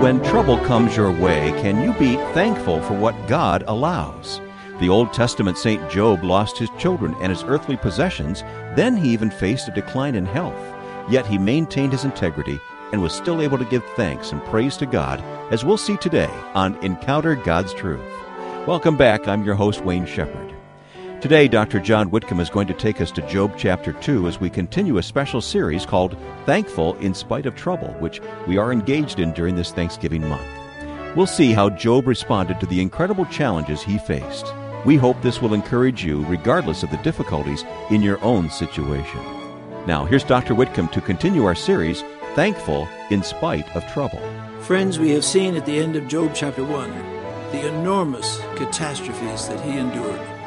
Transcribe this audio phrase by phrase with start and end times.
[0.00, 4.40] When trouble comes your way, can you be thankful for what God allows?
[4.78, 8.40] The Old Testament Saint Job lost his children and his earthly possessions,
[8.76, 10.58] then he even faced a decline in health.
[11.10, 12.58] Yet he maintained his integrity
[12.92, 15.20] and was still able to give thanks and praise to God,
[15.52, 18.00] as we'll see today on Encounter God's Truth.
[18.66, 19.28] Welcome back.
[19.28, 20.49] I'm your host, Wayne Shepherd.
[21.20, 21.80] Today, Dr.
[21.80, 25.02] John Whitcomb is going to take us to Job chapter 2 as we continue a
[25.02, 26.16] special series called
[26.46, 30.48] Thankful in Spite of Trouble, which we are engaged in during this Thanksgiving month.
[31.14, 34.46] We'll see how Job responded to the incredible challenges he faced.
[34.86, 39.20] We hope this will encourage you, regardless of the difficulties in your own situation.
[39.86, 40.54] Now, here's Dr.
[40.54, 42.02] Whitcomb to continue our series,
[42.34, 44.22] Thankful in Spite of Trouble.
[44.62, 46.90] Friends, we have seen at the end of Job chapter 1
[47.52, 50.39] the enormous catastrophes that he endured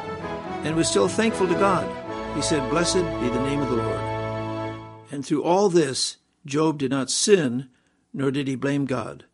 [0.64, 1.86] and was still thankful to God.
[2.34, 4.80] He said, Blessed be the name of the Lord.
[5.12, 7.68] And through all this, Job did not sin,
[8.12, 9.24] nor did he blame God.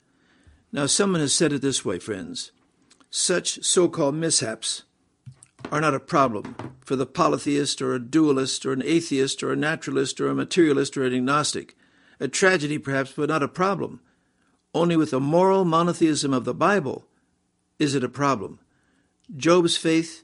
[0.72, 2.52] Now, someone has said it this way, friends
[3.10, 4.84] such so called mishaps
[5.70, 9.56] are not a problem for the polytheist or a dualist or an atheist or a
[9.56, 11.76] naturalist or a materialist or an agnostic.
[12.20, 14.00] A tragedy, perhaps, but not a problem.
[14.72, 17.06] Only with the moral monotheism of the Bible
[17.78, 18.60] is it a problem.
[19.36, 20.22] Job's faith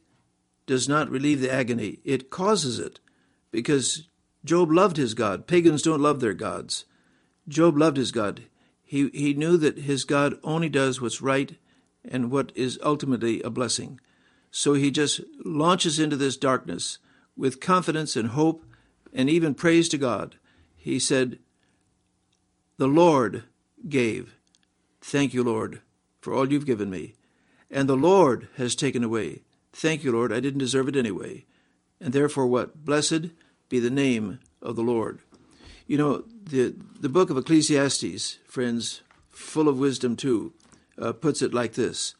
[0.67, 3.00] does not relieve the agony, it causes it.
[3.50, 4.09] Because
[4.45, 5.47] Job loved his God.
[5.47, 6.84] Pagans don't love their gods.
[7.48, 8.42] Job loved his God.
[8.83, 11.56] He, he knew that his God only does what's right
[12.05, 14.00] and what is ultimately a blessing.
[14.50, 16.98] So he just launches into this darkness
[17.37, 18.64] with confidence and hope
[19.12, 20.37] and even praise to God.
[20.77, 21.39] He said,
[22.78, 23.44] The Lord
[23.89, 24.37] gave.
[25.00, 25.81] Thank you, Lord,
[26.20, 27.14] for all you've given me.
[27.70, 29.42] And the Lord has taken away.
[29.77, 31.44] Thank you, Lord, I didn't deserve it anyway.
[32.00, 32.82] And therefore, what?
[32.82, 33.30] Blessed
[33.69, 35.20] be the name of the Lord.
[35.86, 40.54] You know, the, the book of Ecclesiastes, friends, full of wisdom too,
[40.98, 42.14] uh, puts it like this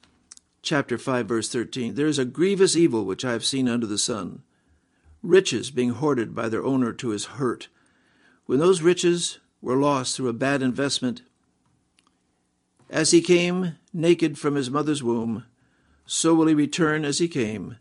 [0.61, 3.97] chapter 5, verse 13 There is a grievous evil which I have seen under the
[3.97, 4.43] sun
[5.23, 7.69] riches being hoarded by their owner to his hurt.
[8.45, 11.23] When those riches were lost through a bad investment,
[12.91, 15.45] as he came naked from his mother's womb,
[16.07, 17.77] so will he return as he came.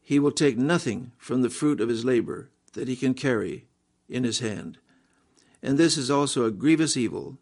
[0.00, 3.66] He will take nothing from the fruit of his labor that he can carry
[4.08, 4.78] in his hand.
[5.62, 7.38] And this is also a grievous evil.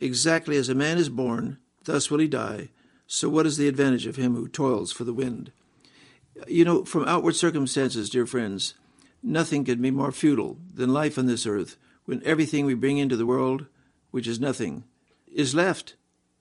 [0.00, 2.68] Exactly as a man is born, thus will he die.
[3.08, 5.50] So what is the advantage of him who toils for the wind?
[6.46, 8.74] You know, from outward circumstances, dear friends,
[9.22, 13.16] nothing can be more futile than life on this earth when everything we bring into
[13.16, 13.66] the world,
[14.10, 14.84] which is nothing,
[15.32, 15.96] is left,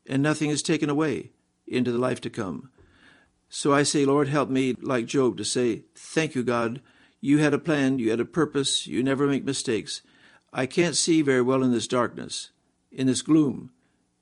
[0.06, 1.32] and nothing is taken away
[1.66, 2.70] into the life to come.
[3.58, 6.82] So I say, Lord, help me, like Job, to say, Thank you, God.
[7.22, 10.02] You had a plan, you had a purpose, you never make mistakes.
[10.52, 12.50] I can't see very well in this darkness,
[12.92, 13.72] in this gloom,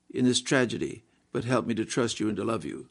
[0.08, 1.02] in this tragedy,
[1.32, 2.88] but help me to trust you and to love you.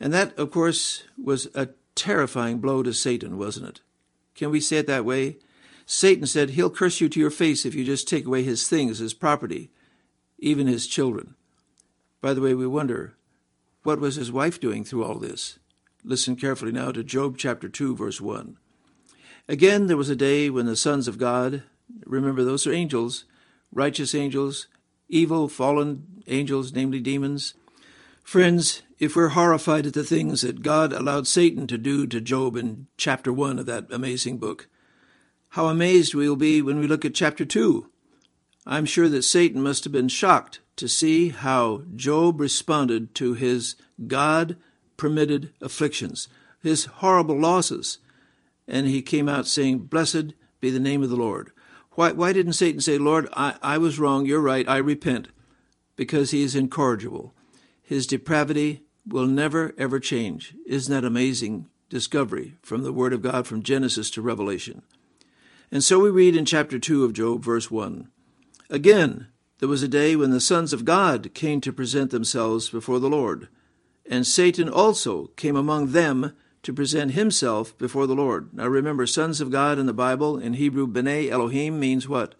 [0.00, 3.80] And that, of course, was a terrifying blow to Satan, wasn't it?
[4.34, 5.36] Can we say it that way?
[5.84, 8.98] Satan said, He'll curse you to your face if you just take away his things,
[8.98, 9.70] his property,
[10.38, 11.34] even his children.
[12.22, 13.14] By the way, we wonder
[13.82, 15.58] what was his wife doing through all this?
[16.04, 18.56] Listen carefully now to Job chapter 2, verse 1.
[19.48, 21.62] Again, there was a day when the sons of God,
[22.04, 23.24] remember those are angels,
[23.72, 24.66] righteous angels,
[25.08, 27.54] evil, fallen angels, namely demons.
[28.22, 32.56] Friends, if we're horrified at the things that God allowed Satan to do to Job
[32.56, 34.68] in chapter 1 of that amazing book,
[35.50, 37.90] how amazed we will be when we look at chapter 2.
[38.66, 43.76] I'm sure that Satan must have been shocked to see how Job responded to his
[44.06, 44.56] God
[44.96, 46.26] permitted afflictions,
[46.62, 47.98] his horrible losses.
[48.66, 51.52] And he came out saying, Blessed be the name of the Lord.
[51.92, 55.28] Why, why didn't Satan say, Lord, I, I was wrong, you're right, I repent?
[55.96, 57.34] Because he is incorrigible.
[57.82, 60.54] His depravity will never, ever change.
[60.66, 64.80] Isn't that amazing discovery from the Word of God from Genesis to Revelation?
[65.70, 68.08] And so we read in chapter 2 of Job, verse 1
[68.70, 69.26] Again,
[69.60, 73.08] there was a day when the sons of God came to present themselves before the
[73.08, 73.48] Lord,
[74.10, 78.52] and Satan also came among them to present himself before the Lord.
[78.52, 82.34] Now remember, sons of God in the Bible, in Hebrew, B'nai Elohim means what?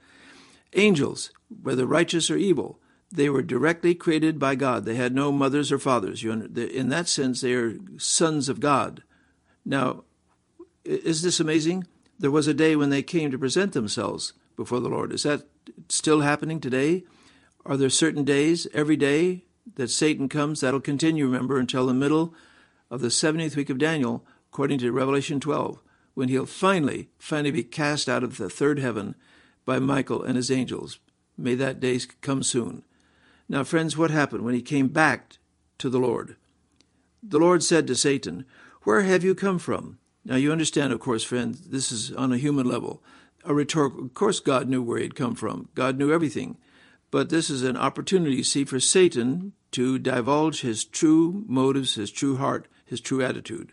[0.75, 1.31] Angels,
[1.63, 2.81] whether righteous or evil.
[3.13, 4.85] They were directly created by God.
[4.85, 6.23] They had no mothers or fathers.
[6.23, 9.03] In that sense, they are sons of God.
[9.65, 10.05] Now,
[10.85, 11.87] is this amazing?
[12.19, 15.13] There was a day when they came to present themselves before the Lord.
[15.13, 15.43] Is that
[15.91, 17.05] still happening today?
[17.67, 19.45] Are there certain days, every day,
[19.75, 20.61] that Satan comes?
[20.61, 22.35] That'll continue, remember, until the middle
[22.91, 25.83] of the 70th week of Daniel, according to Revelation 12,
[26.15, 29.15] when he'll finally, finally be cast out of the third heaven
[29.65, 30.99] by Michael and his angels.
[31.37, 32.83] May that day come soon.
[33.49, 35.39] Now, friends, what happened when he came back
[35.79, 36.37] to the Lord?
[37.23, 38.45] The Lord said to Satan,
[38.83, 39.99] Where have you come from?
[40.25, 43.03] Now, you understand, of course, friends, this is on a human level.
[43.45, 45.69] A rhetorical, of course, God knew where he'd come from.
[45.75, 46.57] God knew everything.
[47.11, 52.11] But this is an opportunity, you see, for Satan to divulge his true motives, his
[52.11, 53.73] true heart, his true attitude.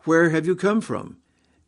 [0.00, 1.18] Where have you come from?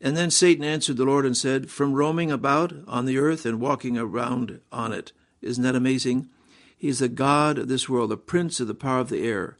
[0.01, 3.61] And then Satan answered the Lord and said, From roaming about on the earth and
[3.61, 5.13] walking around on it.
[5.43, 6.29] Isn't that amazing?
[6.77, 9.57] He's the God of this world, the prince of the power of the air.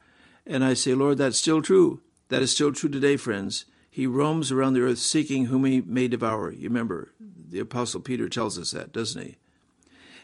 [0.47, 2.01] And I say, Lord, that's still true.
[2.29, 3.65] That is still true today, friends.
[3.91, 6.53] He roams around the earth seeking whom he may devour.
[6.53, 7.13] You remember,
[7.51, 9.37] the Apostle Peter tells us that, doesn't he?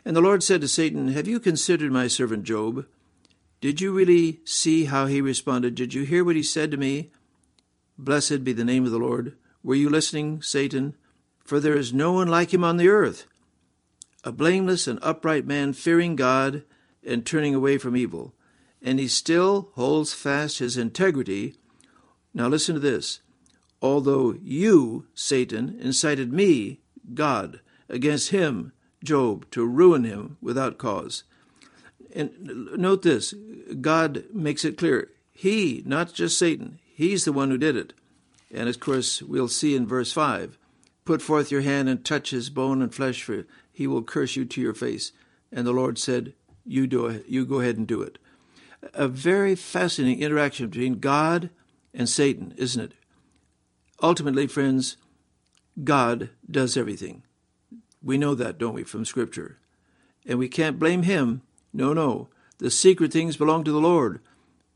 [0.04, 2.86] And the Lord said to Satan, Have you considered my servant Job?
[3.60, 5.74] Did you really see how he responded?
[5.74, 7.10] Did you hear what he said to me?
[7.96, 9.36] Blessed be the name of the Lord.
[9.62, 10.94] Were you listening, Satan?
[11.44, 13.26] For there is no one like him on the earth,
[14.22, 16.64] a blameless and upright man, fearing God
[17.06, 18.34] and turning away from evil.
[18.82, 21.54] And he still holds fast his integrity.
[22.34, 23.20] Now listen to this.
[23.80, 26.80] Although you, Satan, incited me,
[27.12, 28.72] God, against him,
[29.02, 31.24] Job, to ruin him without cause.
[32.14, 32.32] And
[32.76, 33.34] note this
[33.80, 35.10] God makes it clear.
[35.32, 37.92] He, not just Satan, he's the one who did it.
[38.52, 40.56] And of course, we'll see in verse 5
[41.04, 44.44] Put forth your hand and touch his bone and flesh, for he will curse you
[44.44, 45.12] to your face.
[45.52, 46.32] And the Lord said,
[46.64, 48.18] You, do you go ahead and do it.
[48.94, 51.50] A very fascinating interaction between God
[51.92, 52.92] and Satan, isn't it?
[54.02, 54.96] Ultimately, friends,
[55.82, 57.22] God does everything.
[58.02, 59.58] We know that, don't we, from Scripture?
[60.26, 61.42] And we can't blame him.
[61.72, 62.28] No, no.
[62.58, 64.20] The secret things belong to the Lord,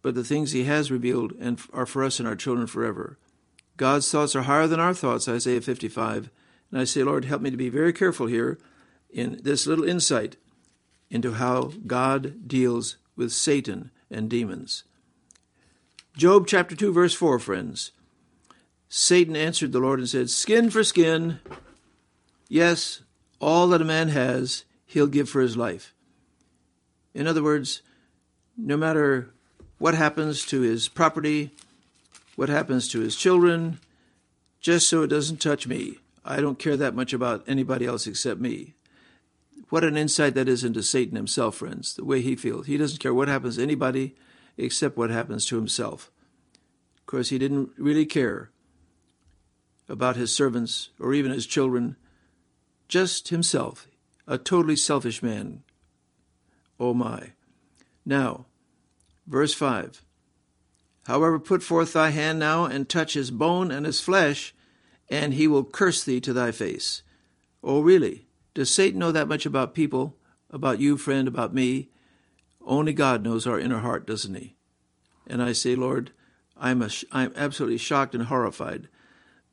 [0.03, 3.19] but the things he has revealed and are for us and our children forever.
[3.77, 6.31] God's thoughts are higher than our thoughts, Isaiah 55.
[6.71, 8.59] And I say, Lord, help me to be very careful here
[9.09, 10.37] in this little insight
[11.11, 14.85] into how God deals with Satan and demons.
[16.17, 17.93] Job chapter 2, verse 4, friends.
[18.89, 21.41] Satan answered the Lord and said, Skin for skin.
[22.49, 23.03] Yes,
[23.41, 25.95] all that a man has, he'll give for his life.
[27.15, 27.83] In other words,
[28.57, 29.31] no matter
[29.79, 31.51] what happens to his property,
[32.37, 33.79] what happens to his children,
[34.61, 35.99] just so it doesn't touch me.
[36.25, 38.75] I don't care that much about anybody else except me.
[39.69, 42.67] What an insight that is into Satan himself, friends, the way he feels.
[42.67, 44.17] He doesn't care what happens to anybody
[44.57, 46.11] except what happens to himself.
[46.99, 48.51] Of course, he didn't really care
[49.89, 51.97] about his servants or even his children,
[52.89, 53.89] just himself,
[54.27, 55.63] a totally selfish man.
[56.79, 57.33] Oh my.
[58.05, 58.47] Now,
[59.27, 60.03] verse 5
[61.07, 64.55] However, put forth thy hand now and touch his bone and his flesh,
[65.09, 67.03] and he will curse thee to thy face.
[67.63, 68.27] Oh, really?
[68.53, 70.17] Does Satan know that much about people,
[70.51, 71.89] about you, friend, about me?
[72.61, 74.57] Only God knows our inner heart, doesn't he?
[75.27, 76.11] And I say, Lord,
[76.59, 78.89] I'm, a, I'm absolutely shocked and horrified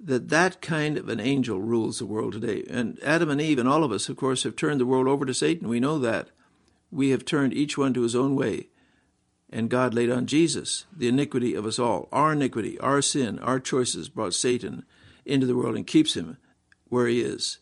[0.06, 2.64] that that kind of an angel rules the world today.
[2.70, 5.26] And Adam and Eve and all of us, of course, have turned the world over
[5.26, 5.68] to Satan.
[5.68, 6.30] We know that.
[6.92, 8.70] We have turned each one to his own way.
[9.50, 12.08] And God laid on Jesus the iniquity of us all.
[12.12, 14.86] Our iniquity, our sin, our choices brought Satan
[15.26, 16.38] into the world and keeps him
[16.88, 17.58] where he is.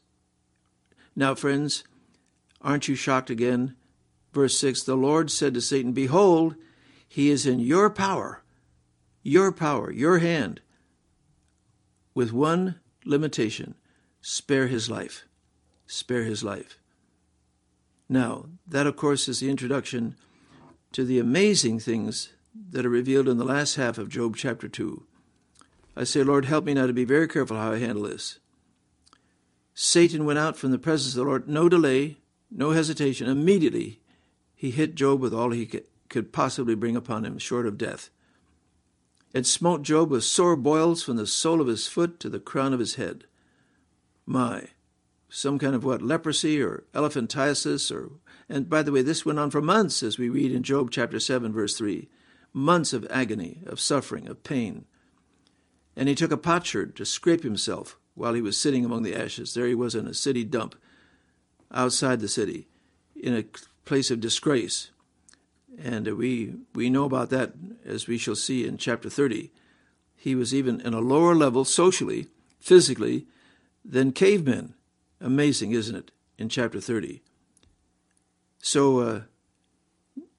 [1.16, 1.86] Now, friends,
[2.62, 3.76] aren't you shocked again?
[4.34, 6.56] Verse 6 The Lord said to Satan, Behold,
[7.08, 8.44] he is in your power,
[9.22, 10.60] your power, your hand
[12.14, 13.76] with one limitation
[14.22, 15.26] spare his life.
[15.86, 16.80] Spare his life.
[18.08, 20.16] Now, that of course is the introduction
[20.94, 22.34] to the amazing things
[22.70, 25.04] that are revealed in the last half of Job chapter 2.
[25.96, 28.40] I say, Lord, help me now to be very careful how I handle this.
[29.74, 32.18] Satan went out from the presence of the Lord, no delay,
[32.52, 33.28] no hesitation.
[33.28, 34.00] Immediately,
[34.56, 35.66] he hit Job with all he
[36.10, 38.10] could possibly bring upon him, short of death.
[39.34, 42.74] It smote Job with sore boils from the sole of his foot to the crown
[42.74, 43.26] of his head.
[44.26, 44.68] My,
[45.28, 48.12] some kind of what, leprosy or elephantiasis or
[48.50, 51.20] and by the way, this went on for months as we read in Job chapter
[51.20, 52.10] 7 verse 3.
[52.54, 54.86] Months of agony, of suffering, of pain.
[55.96, 59.54] And he took a potsherd to scrape himself while he was sitting among the ashes.
[59.54, 60.76] There he was in a city dump
[61.72, 62.68] outside the city
[63.16, 63.46] in a
[63.86, 64.92] place of disgrace.
[65.82, 67.54] And we, we know about that
[67.86, 69.52] as we shall see in chapter 30.
[70.16, 72.28] He was even in a lower level socially,
[72.60, 73.26] physically,
[73.84, 74.76] than cavemen.
[75.20, 77.22] Amazing, isn't it, in chapter 30?
[78.60, 79.22] So uh,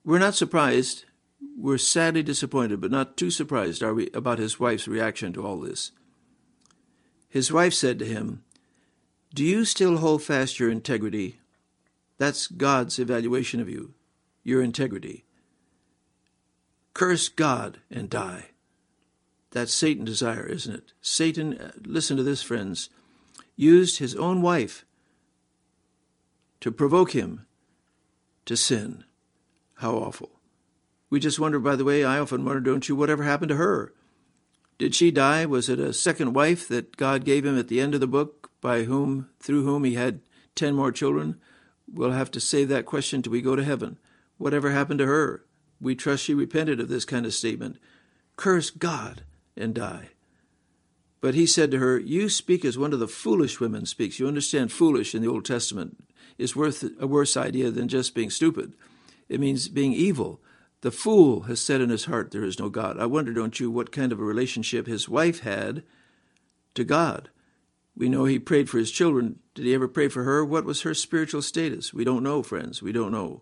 [0.04, 1.04] we're not surprised.
[1.58, 5.58] We're sadly disappointed, but not too surprised, are we, about his wife's reaction to all
[5.58, 5.90] this.
[7.28, 8.44] His wife said to him,
[9.34, 11.40] Do you still hold fast your integrity?
[12.16, 13.94] That's God's evaluation of you.
[14.44, 15.24] Your integrity.
[16.92, 18.50] Curse God and die.
[19.50, 20.92] That's Satan's desire, isn't it?
[21.00, 22.90] Satan, uh, listen to this, friends,
[23.56, 24.84] used his own wife
[26.60, 27.46] to provoke him
[28.46, 29.04] to sin.
[29.76, 30.30] How awful.
[31.10, 33.92] We just wonder, by the way, I often wonder, don't you, whatever happened to her?
[34.78, 35.46] Did she die?
[35.46, 38.50] Was it a second wife that God gave him at the end of the book,
[38.60, 40.20] by whom, through whom he had
[40.54, 41.40] ten more children?
[41.92, 43.98] We'll have to save that question till we go to heaven.
[44.44, 45.46] Whatever happened to her?
[45.80, 47.78] We trust she repented of this kind of statement.
[48.36, 49.22] Curse God
[49.56, 50.10] and die.
[51.22, 54.18] But he said to her, You speak as one of the foolish women speaks.
[54.18, 55.96] You understand, foolish in the Old Testament
[56.36, 58.74] is worth a worse idea than just being stupid.
[59.30, 60.42] It means being evil.
[60.82, 63.00] The fool has said in his heart, There is no God.
[63.00, 65.84] I wonder, don't you, what kind of a relationship his wife had
[66.74, 67.30] to God.
[67.96, 69.38] We know he prayed for his children.
[69.54, 70.44] Did he ever pray for her?
[70.44, 71.94] What was her spiritual status?
[71.94, 72.82] We don't know, friends.
[72.82, 73.40] We don't know.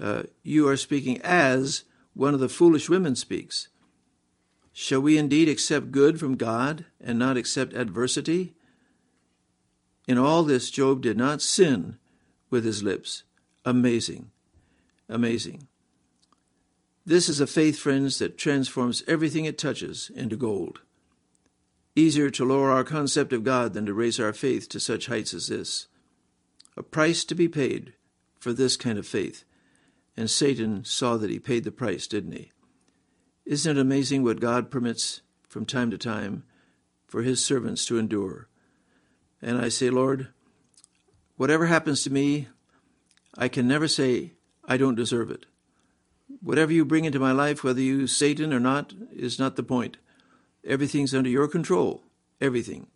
[0.00, 1.84] Uh, you are speaking as
[2.14, 3.68] one of the foolish women speaks.
[4.72, 8.54] Shall we indeed accept good from God and not accept adversity?
[10.08, 11.96] In all this, Job did not sin
[12.50, 13.22] with his lips.
[13.64, 14.30] Amazing.
[15.08, 15.68] Amazing.
[17.06, 20.80] This is a faith, friends, that transforms everything it touches into gold.
[21.94, 25.32] Easier to lower our concept of God than to raise our faith to such heights
[25.34, 25.86] as this.
[26.76, 27.92] A price to be paid
[28.40, 29.44] for this kind of faith.
[30.16, 32.52] And Satan saw that he paid the price, didn't he?
[33.44, 36.44] Isn't it amazing what God permits from time to time
[37.06, 38.48] for his servants to endure?
[39.42, 40.28] And I say, Lord,
[41.36, 42.48] whatever happens to me,
[43.36, 44.32] I can never say
[44.64, 45.46] I don't deserve it.
[46.40, 49.98] Whatever you bring into my life, whether you Satan or not, is not the point.
[50.64, 52.02] Everything's under your control.
[52.40, 52.86] Everything.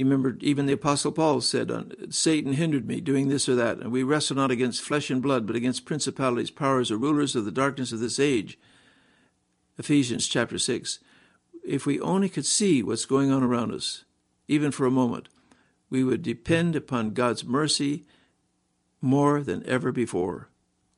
[0.00, 3.80] You remember, even the Apostle Paul said, uh, Satan hindered me doing this or that,
[3.80, 7.44] and we wrestle not against flesh and blood, but against principalities, powers, or rulers of
[7.44, 8.58] the darkness of this age.
[9.76, 11.00] Ephesians chapter 6.
[11.62, 14.06] If we only could see what's going on around us,
[14.48, 15.28] even for a moment,
[15.90, 18.06] we would depend upon God's mercy
[19.02, 20.48] more than ever before.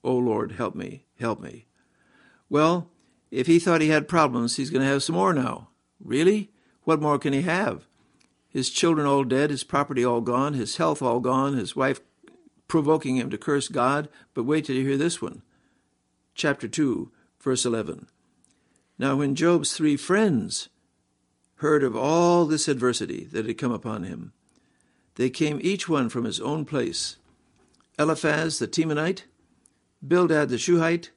[0.05, 1.67] Oh Lord, help me, help me.
[2.49, 2.89] Well,
[3.33, 5.71] if he thought he had problems, he's going to have some more now.
[5.99, 6.53] Really?
[6.85, 7.89] What more can he have?
[8.53, 12.01] His children all dead, his property all gone, his health all gone, his wife
[12.69, 14.09] provoking him to curse God.
[14.35, 15.43] But wait till you hear this one.
[16.35, 18.09] Chapter 2, verse 11.
[18.99, 20.69] Now, when Job's three friends
[21.57, 24.33] heard of all this adversity that had come upon him,
[25.15, 27.17] they came each one from his own place
[27.99, 29.25] Eliphaz the Temanite,
[30.07, 31.11] Bildad the Shuhite,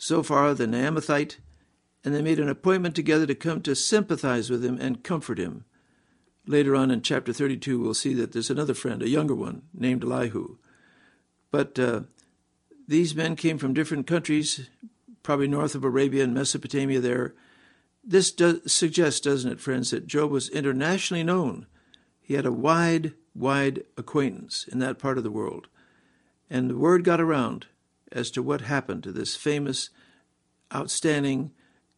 [0.00, 1.36] Zophar the Naamathite,
[2.04, 5.64] and they made an appointment together to come to sympathize with him and comfort him.
[6.46, 10.02] Later on in chapter 32, we'll see that there's another friend, a younger one, named
[10.02, 10.56] Elihu.
[11.50, 12.00] But uh,
[12.88, 14.68] these men came from different countries,
[15.22, 17.34] probably north of Arabia and Mesopotamia there.
[18.02, 21.66] This does, suggests, doesn't it, friends, that Job was internationally known.
[22.20, 25.68] He had a wide, wide acquaintance in that part of the world.
[26.50, 27.66] And the word got around
[28.10, 29.90] as to what happened to this famous,
[30.74, 31.52] outstanding,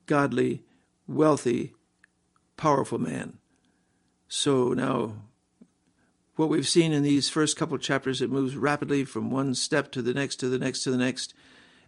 [0.07, 0.65] godly,
[1.07, 1.73] wealthy,
[2.57, 3.39] powerful man.
[4.29, 5.15] So now,
[6.37, 10.03] what we've seen in these first couple chapters, it moves rapidly from one step to
[10.03, 11.35] the next, to the next, to the next,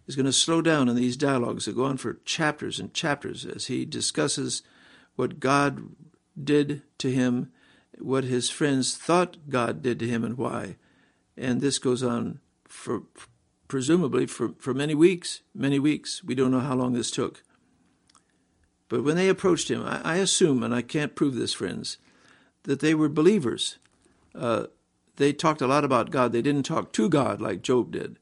[0.07, 3.45] is going to slow down in these dialogues that go on for chapters and chapters
[3.45, 4.63] as he discusses
[5.15, 5.89] what God
[6.41, 7.51] did to him,
[7.99, 10.77] what his friends thought God did to him, and why.
[11.35, 13.03] And this goes on for
[13.67, 16.23] presumably for, for many weeks, many weeks.
[16.23, 17.43] We don't know how long this took.
[18.89, 21.97] But when they approached him, I, I assume, and I can't prove this, friends,
[22.67, 23.79] that they were believers.
[24.35, 24.67] Uh,
[25.15, 26.31] they talked a lot about God.
[26.31, 28.19] They didn't talk to God like Job did.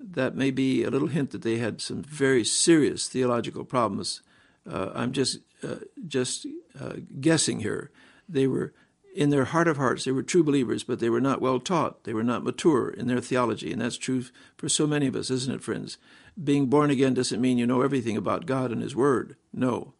[0.00, 4.22] That may be a little hint that they had some very serious theological problems.
[4.68, 5.76] Uh, I'm just uh,
[6.08, 6.46] just
[6.80, 7.92] uh, guessing here.
[8.28, 8.72] They were
[9.14, 12.04] in their heart of hearts, they were true believers, but they were not well taught.
[12.04, 13.70] They were not mature in their theology.
[13.70, 14.24] And that's true
[14.56, 15.98] for so many of us, isn't it, friends?
[16.42, 19.36] Being born again doesn't mean you know everything about God and His Word.
[19.52, 19.92] No.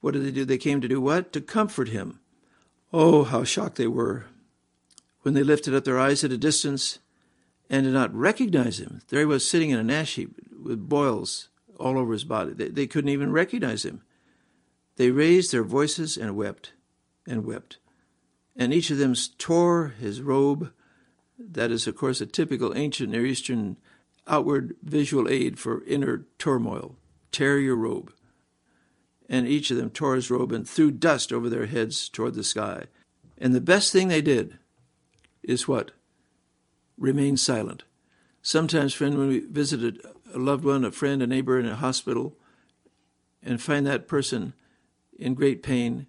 [0.00, 0.44] What did they do?
[0.44, 1.32] They came to do what?
[1.34, 2.18] To comfort Him.
[2.92, 4.26] Oh, how shocked they were
[5.22, 6.98] when they lifted up their eyes at a distance
[7.68, 9.02] and did not recognize Him.
[9.08, 12.52] There he was sitting in an ash heap with boils all over his body.
[12.52, 14.02] They, they couldn't even recognize Him.
[14.96, 16.72] They raised their voices and wept
[17.26, 17.78] and wept
[18.58, 20.72] and each of them tore his robe.
[21.38, 23.76] That is, of course, a typical ancient Near Eastern
[24.26, 26.96] outward visual aid for inner turmoil.
[27.30, 28.12] Tear your robe.
[29.28, 32.44] And each of them tore his robe and threw dust over their heads toward the
[32.44, 32.84] sky.
[33.36, 34.58] And the best thing they did
[35.42, 35.92] is what?
[36.96, 37.84] Remain silent.
[38.42, 40.00] Sometimes, friend, when we visit
[40.34, 42.36] a loved one, a friend, a neighbor in a hospital,
[43.42, 44.54] and find that person
[45.18, 46.06] in great pain,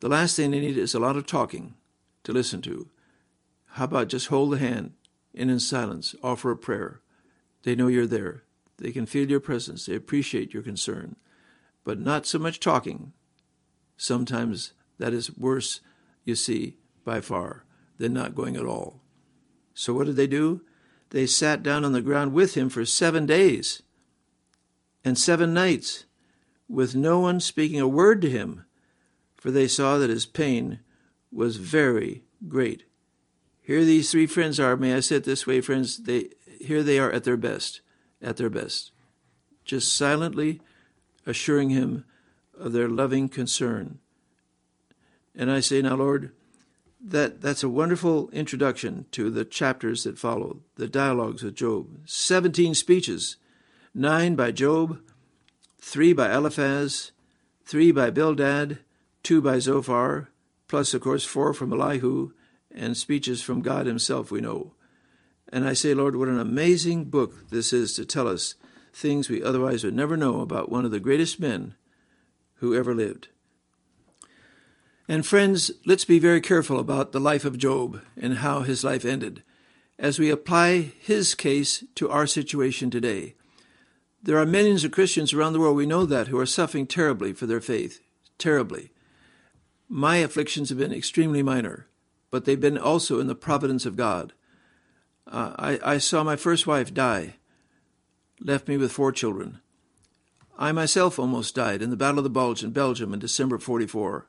[0.00, 1.74] the last thing they need is a lot of talking
[2.24, 2.88] to listen to.
[3.70, 4.92] How about just hold the hand
[5.34, 7.00] and in silence offer a prayer?
[7.62, 8.42] They know you're there.
[8.78, 9.86] They can feel your presence.
[9.86, 11.16] They appreciate your concern.
[11.86, 13.12] But not so much talking.
[13.96, 15.80] Sometimes that is worse,
[16.24, 17.64] you see, by far,
[17.96, 19.00] than not going at all.
[19.72, 20.62] So what did they do?
[21.10, 23.84] They sat down on the ground with him for seven days
[25.04, 26.06] and seven nights,
[26.68, 28.64] with no one speaking a word to him,
[29.36, 30.80] for they saw that his pain
[31.30, 32.82] was very great.
[33.62, 36.98] Here these three friends are, may I say it this way, friends, they here they
[36.98, 37.80] are at their best,
[38.20, 38.90] at their best.
[39.64, 40.60] Just silently
[41.26, 42.04] assuring him
[42.58, 43.98] of their loving concern.
[45.34, 46.32] And I say, now, Lord,
[47.00, 51.88] that, that's a wonderful introduction to the chapters that follow, the dialogues with Job.
[52.06, 53.36] 17 speeches,
[53.94, 55.00] nine by Job,
[55.78, 57.12] three by Eliphaz,
[57.64, 58.78] three by Bildad,
[59.22, 60.30] two by Zophar,
[60.68, 62.32] plus, of course, four from Elihu,
[62.70, 64.72] and speeches from God Himself, we know.
[65.52, 68.54] And I say, Lord, what an amazing book this is to tell us
[68.96, 71.74] things we otherwise would never know about one of the greatest men
[72.56, 73.28] who ever lived.
[75.06, 79.04] And friends, let's be very careful about the life of Job and how his life
[79.04, 79.42] ended
[79.98, 83.34] as we apply his case to our situation today.
[84.22, 87.32] There are millions of Christians around the world, we know that, who are suffering terribly
[87.32, 88.00] for their faith.
[88.38, 88.90] Terribly.
[89.88, 91.86] My afflictions have been extremely minor,
[92.30, 94.32] but they've been also in the providence of God.
[95.26, 97.36] Uh, I, I saw my first wife die,
[98.40, 99.60] left me with four children.
[100.58, 104.26] I myself almost died in the Battle of the Bulge in Belgium in December 44.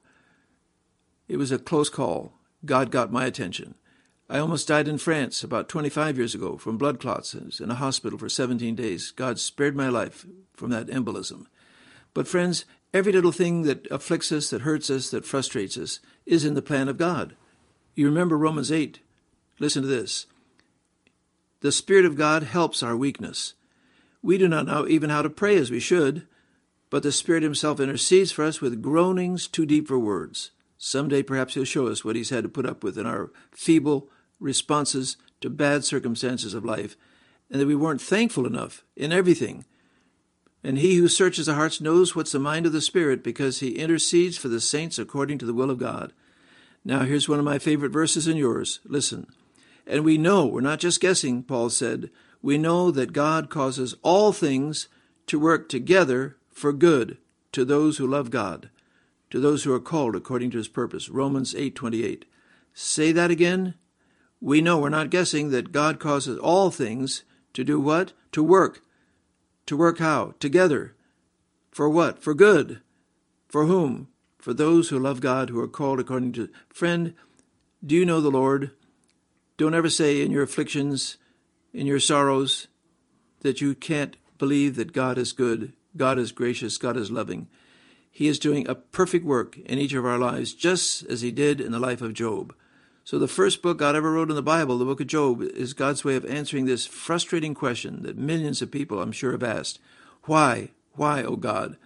[1.27, 2.33] It was a close call.
[2.65, 3.75] God got my attention.
[4.29, 7.33] I almost died in France about 25 years ago from blood clots.
[7.33, 9.11] In a hospital for 17 days.
[9.11, 11.45] God spared my life from that embolism.
[12.13, 16.43] But, friends, every little thing that afflicts us, that hurts us, that frustrates us, is
[16.43, 17.35] in the plan of God.
[17.95, 18.99] You remember Romans 8.
[19.59, 20.25] Listen to this.
[21.61, 23.53] The Spirit of God helps our weakness.
[24.27, 26.27] We do not know even how to pray as we should,
[26.89, 30.51] but the Spirit Himself intercedes for us with groanings too deep for words.
[30.77, 34.09] Someday perhaps He'll show us what He's had to put up with in our feeble
[34.37, 36.97] responses to bad circumstances of life,
[37.49, 39.63] and that we weren't thankful enough in everything.
[40.61, 43.77] And He who searches the hearts knows what's the mind of the Spirit because He
[43.77, 46.11] intercedes for the saints according to the will of God.
[46.83, 48.81] Now, here's one of my favorite verses and yours.
[48.83, 49.27] Listen.
[49.89, 52.09] And we know, we're not just guessing, Paul said,
[52.47, 54.87] we know that God causes all things
[55.25, 57.17] to work together for good
[57.51, 58.69] to those who love God,
[59.31, 61.09] to those who are called according to his purpose.
[61.09, 62.23] Romans 8:28.
[62.73, 63.73] Say that again.
[64.39, 68.13] We know we're not guessing that God causes all things to do what?
[68.31, 68.81] To work.
[69.65, 70.33] To work how?
[70.39, 70.95] Together.
[71.69, 72.23] For what?
[72.23, 72.79] For good.
[73.49, 74.07] For whom?
[74.37, 76.47] For those who love God, who are called according to.
[76.69, 77.13] Friend,
[77.85, 78.71] do you know the Lord?
[79.57, 81.17] Don't ever say in your afflictions,
[81.77, 82.67] in your sorrows,
[83.41, 87.47] that you can't believe that God is good, God is gracious, God is loving.
[88.09, 91.61] He is doing a perfect work in each of our lives, just as He did
[91.61, 92.55] in the life of Job.
[93.03, 95.73] So, the first book God ever wrote in the Bible, the book of Job, is
[95.73, 99.79] God's way of answering this frustrating question that millions of people, I'm sure, have asked
[100.23, 101.77] Why, why, O oh God,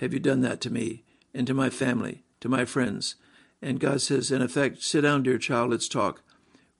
[0.00, 1.04] have you done that to me
[1.34, 3.16] and to my family, to my friends?
[3.60, 6.22] And God says, in effect, sit down, dear child, let's talk.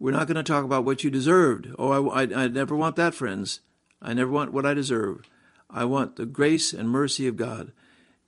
[0.05, 1.75] We're not going to talk about what you deserved.
[1.79, 3.61] Oh, I, I, I never want that, friends.
[4.03, 5.23] I never want what I deserve.
[5.71, 7.73] I want the grace and mercy of God.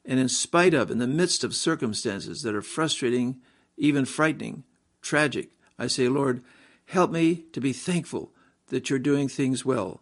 [0.02, 3.42] And in spite of, in the midst of circumstances that are frustrating,
[3.76, 4.64] even frightening,
[5.02, 6.42] tragic, I say, Lord,
[6.86, 8.32] help me to be thankful
[8.68, 10.00] that you're doing things well.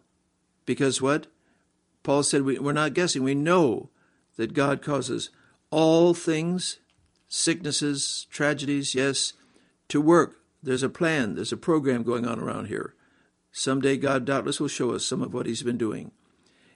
[0.65, 1.27] Because what?
[2.03, 3.21] Paul said, we, we're not guessing.
[3.21, 3.89] We know
[4.37, 5.29] that God causes
[5.71, 6.79] all things,
[7.27, 9.33] sicknesses, tragedies, yes,
[9.89, 12.95] to work there's a plan, there's a program going on around here.
[13.51, 16.11] Someday God doubtless will show us some of what He's been doing.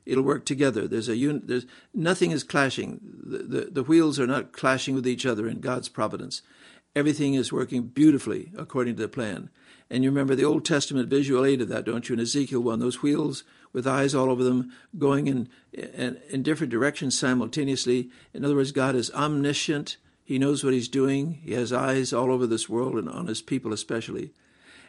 [0.06, 0.88] It'll work together.
[0.88, 2.99] There's a un- there's nothing is clashing.
[3.04, 6.41] The, the, the wheels are not clashing with each other in God's providence.
[6.95, 9.49] Everything is working beautifully according to the plan.
[9.89, 12.13] And you remember the Old Testament visual aid of that, don't you?
[12.13, 16.71] In Ezekiel 1, those wheels with eyes all over them going in, in, in different
[16.71, 18.10] directions simultaneously.
[18.34, 19.97] In other words, God is omniscient
[20.30, 21.39] he knows what he's doing.
[21.44, 24.32] He has eyes all over this world and on his people especially.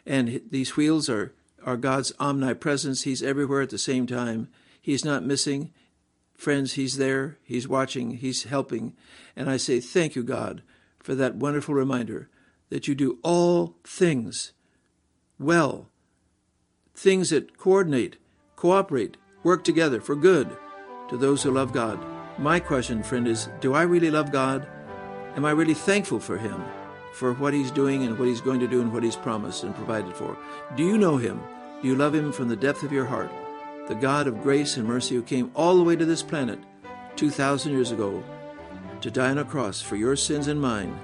[0.05, 1.33] And these wheels are,
[1.65, 3.05] are God's omnipresence.
[3.05, 4.49] He's everywhere at the same time.
[4.79, 5.73] He's not missing.
[6.35, 7.39] Friends, he's there.
[7.41, 8.17] He's watching.
[8.17, 8.93] He's helping.
[9.35, 10.61] And I say, thank you, God,
[10.99, 12.29] for that wonderful reminder
[12.69, 14.53] that you do all things
[15.39, 15.87] well.
[16.95, 18.17] things that coordinate,
[18.55, 20.55] cooperate, work together for good
[21.09, 21.99] to those who love God.
[22.37, 24.67] My question, friend, is do I really love God?
[25.35, 26.61] Am I really thankful for Him,
[27.13, 29.73] for what He's doing and what He's going to do and what He's promised and
[29.73, 30.37] provided for?
[30.75, 31.41] Do you know Him?
[31.81, 33.31] Do you love Him from the depth of your heart?
[33.87, 36.59] The God of grace and mercy who came all the way to this planet
[37.15, 38.23] 2,000 years ago
[38.99, 40.97] to die on a cross for your sins and mine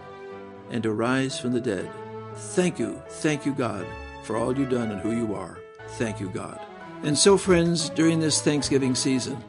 [0.72, 1.90] and to rise from the dead.
[2.36, 3.86] Thank you, thank you, God,
[4.24, 5.60] for all you've done and who you are.
[5.92, 6.60] Thank you, God.
[7.04, 9.42] And so, friends, during this Thanksgiving season,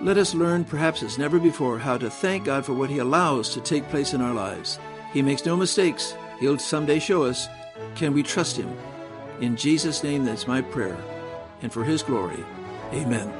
[0.00, 3.48] let us learn, perhaps as never before, how to thank God for what He allows
[3.54, 4.78] to take place in our lives.
[5.12, 6.14] He makes no mistakes.
[6.38, 7.48] He'll someday show us.
[7.94, 8.76] Can we trust Him?
[9.40, 10.96] In Jesus' name, that's my prayer.
[11.62, 12.44] And for His glory,
[12.92, 13.32] amen.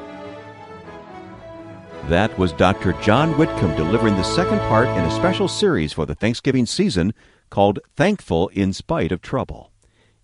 [2.09, 2.93] That was Dr.
[3.03, 7.13] John Whitcomb delivering the second part in a special series for the Thanksgiving season
[7.51, 9.73] called Thankful in Spite of Trouble.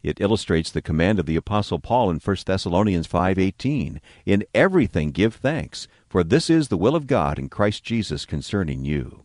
[0.03, 5.35] It illustrates the command of the apostle Paul in 1 Thessalonians 5:18, "In everything give
[5.35, 9.25] thanks, for this is the will of God in Christ Jesus concerning you."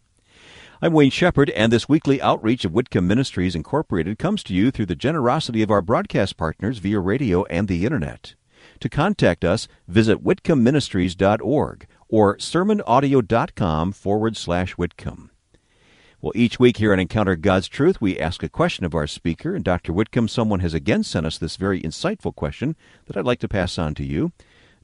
[0.82, 4.86] I'm Wayne Shepherd, and this weekly outreach of Whitcomb Ministries Incorporated comes to you through
[4.86, 8.36] the generosity of our broadcast partners via radio and the internet.
[8.80, 15.32] To contact us, visit whitcombministries.org or sermonaudio.com forward slash Whitcomb.
[16.21, 19.56] Well, each week here on Encounter God's Truth, we ask a question of our speaker.
[19.56, 19.91] And Dr.
[19.91, 23.78] Whitcomb, someone has again sent us this very insightful question that I'd like to pass
[23.78, 24.32] on to you.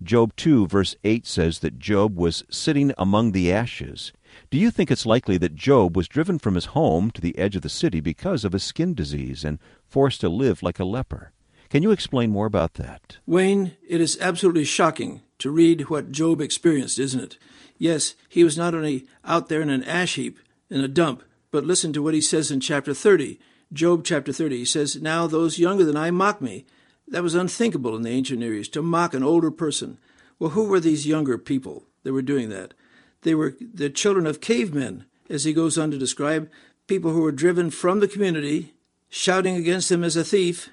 [0.03, 4.11] Job 2, verse 8 says that Job was sitting among the ashes.
[4.49, 7.55] Do you think it's likely that Job was driven from his home to the edge
[7.55, 11.31] of the city because of a skin disease and forced to live like a leper?
[11.69, 13.17] Can you explain more about that?
[13.25, 17.37] Wayne, it is absolutely shocking to read what Job experienced, isn't it?
[17.77, 20.39] Yes, he was not only out there in an ash heap,
[20.69, 23.39] in a dump, but listen to what he says in chapter 30.
[23.71, 24.57] Job chapter 30.
[24.59, 26.65] He says, Now those younger than I mock me.
[27.07, 29.97] That was unthinkable in the ancient Near East, to mock an older person.
[30.39, 32.73] Well, who were these younger people that were doing that?
[33.21, 36.49] They were the children of cavemen, as he goes on to describe,
[36.87, 38.73] people who were driven from the community,
[39.09, 40.69] shouting against him as a thief,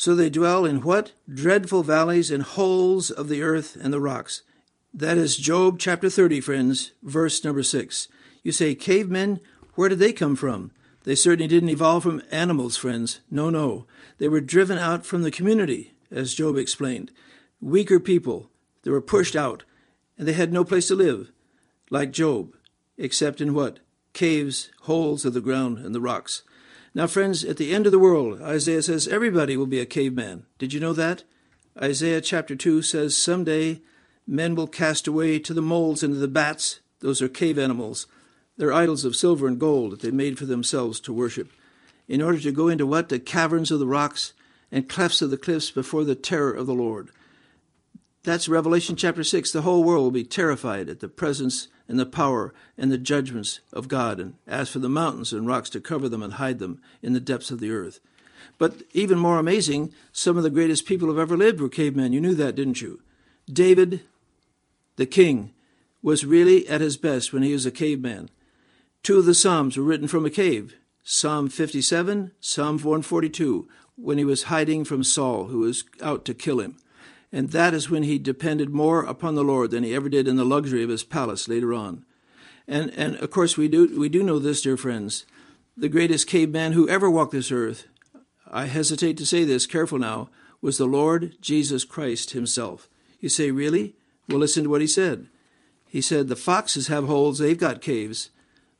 [0.00, 1.12] so they dwell in what?
[1.32, 4.42] Dreadful valleys and holes of the earth and the rocks.
[4.94, 8.08] That is Job chapter 30, friends, verse number 6.
[8.42, 9.40] You say, cavemen,
[9.74, 10.72] where did they come from?
[11.04, 13.20] They certainly didn't evolve from animals, friends.
[13.30, 13.86] No, no.
[14.20, 17.10] They were driven out from the community, as Job explained.
[17.58, 18.50] Weaker people.
[18.82, 19.64] They were pushed out,
[20.18, 21.32] and they had no place to live,
[21.88, 22.54] like Job,
[22.98, 23.78] except in what?
[24.12, 26.42] Caves, holes of the ground, and the rocks.
[26.94, 30.44] Now, friends, at the end of the world, Isaiah says everybody will be a caveman.
[30.58, 31.24] Did you know that?
[31.80, 33.80] Isaiah chapter 2 says someday
[34.26, 36.80] men will cast away to the moles and to the bats.
[36.98, 38.06] Those are cave animals.
[38.58, 41.50] They're idols of silver and gold that they made for themselves to worship.
[42.10, 43.08] In order to go into what?
[43.08, 44.32] The caverns of the rocks
[44.72, 47.10] and clefts of the cliffs before the terror of the Lord.
[48.24, 49.52] That's Revelation chapter 6.
[49.52, 53.60] The whole world will be terrified at the presence and the power and the judgments
[53.72, 56.82] of God, and as for the mountains and rocks to cover them and hide them
[57.00, 58.00] in the depths of the earth.
[58.58, 62.12] But even more amazing, some of the greatest people who have ever lived were cavemen.
[62.12, 63.00] You knew that, didn't you?
[63.46, 64.00] David,
[64.96, 65.52] the king,
[66.02, 68.30] was really at his best when he was a caveman.
[69.04, 74.24] Two of the Psalms were written from a cave Psalm 57, Psalm 142, when he
[74.24, 76.76] was hiding from Saul, who was out to kill him.
[77.32, 80.36] And that is when he depended more upon the Lord than he ever did in
[80.36, 82.04] the luxury of his palace later on.
[82.66, 85.26] And, and of course, we do, we do know this, dear friends.
[85.76, 87.86] The greatest caveman who ever walked this earth,
[88.50, 90.28] I hesitate to say this, careful now,
[90.60, 92.88] was the Lord Jesus Christ himself.
[93.20, 93.94] You say, really?
[94.28, 95.28] Well, listen to what he said.
[95.88, 98.30] He said, The foxes have holes, they've got caves.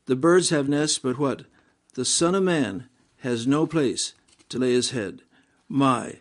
[0.05, 1.43] The birds have nests, but what?
[1.93, 4.13] The Son of Man has no place
[4.49, 5.21] to lay his head.
[5.67, 6.19] My,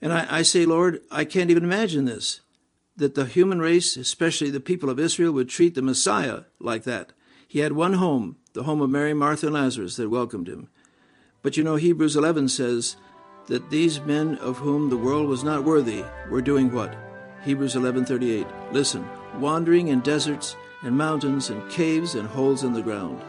[0.00, 2.40] and I, I say, Lord, I can't even imagine this
[2.96, 7.12] that the human race, especially the people of Israel, would treat the Messiah like that.
[7.48, 10.68] He had one home, the home of Mary, Martha, and Lazarus, that welcomed him.
[11.42, 12.96] But you know, Hebrews 11 says
[13.48, 16.94] that these men of whom the world was not worthy were doing what?
[17.44, 18.46] Hebrews 11:38.
[18.72, 19.04] Listen,
[19.38, 23.20] wandering in deserts and mountains and caves and holes in the ground.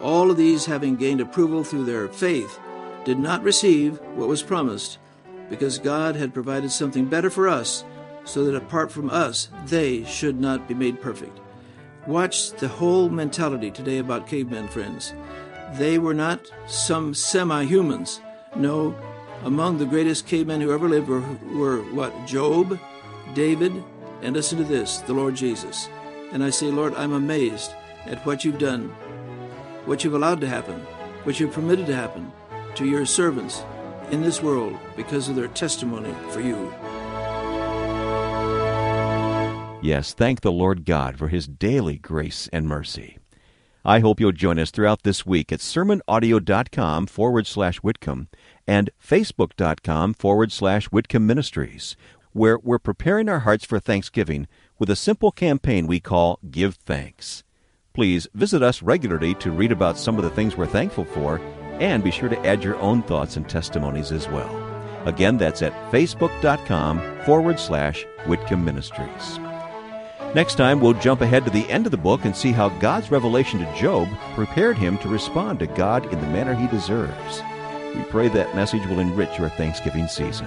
[0.00, 2.58] All of these having gained approval through their faith
[3.04, 4.98] did not receive what was promised
[5.48, 7.84] because God had provided something better for us,
[8.24, 11.38] so that apart from us, they should not be made perfect.
[12.06, 15.12] Watch the whole mentality today about cavemen, friends.
[15.74, 18.20] They were not some semi humans.
[18.56, 18.94] No,
[19.42, 21.20] among the greatest cavemen who ever lived were,
[21.52, 22.26] were what?
[22.26, 22.78] Job,
[23.34, 23.72] David,
[24.22, 25.88] and listen to this, the Lord Jesus.
[26.32, 27.72] And I say, Lord, I'm amazed
[28.06, 28.94] at what you've done,
[29.90, 30.76] what you've allowed to happen,
[31.24, 32.30] what you've permitted to happen
[32.76, 33.64] to your servants
[34.12, 36.72] in this world because of their testimony for you.
[39.82, 43.18] Yes, thank the Lord God for his daily grace and mercy.
[43.84, 48.28] I hope you'll join us throughout this week at sermonaudio.com forward slash Whitcomb
[48.68, 51.96] and facebook.com forward slash Whitcomb Ministries,
[52.32, 54.46] where we're preparing our hearts for Thanksgiving
[54.78, 57.42] with a simple campaign we call Give Thanks.
[57.92, 61.40] Please visit us regularly to read about some of the things we're thankful for
[61.80, 64.56] and be sure to add your own thoughts and testimonies as well.
[65.06, 69.38] Again, that's at facebook.com forward slash Whitcomb Ministries.
[70.34, 73.10] Next time, we'll jump ahead to the end of the book and see how God's
[73.10, 77.42] revelation to Job prepared him to respond to God in the manner he deserves.
[77.96, 80.46] We pray that message will enrich your Thanksgiving season.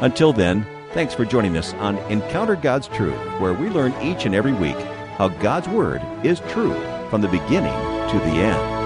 [0.00, 4.34] Until then, thanks for joining us on Encounter God's Truth, where we learn each and
[4.34, 4.76] every week
[5.22, 6.74] how God's Word is true
[7.08, 7.70] from the beginning
[8.10, 8.81] to the end.